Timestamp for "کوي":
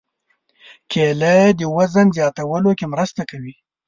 3.31-3.53